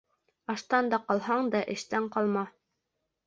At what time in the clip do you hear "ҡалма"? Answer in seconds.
2.17-2.47